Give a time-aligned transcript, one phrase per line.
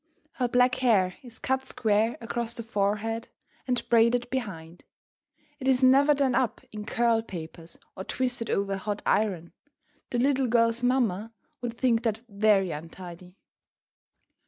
[0.31, 3.27] Her black hair is cut square across the forehead
[3.67, 4.83] and braided behind.
[5.59, 9.53] It is never done up in curl papers or twisted over a hot iron;
[10.09, 13.37] the little girl's mamma would think that very untidy.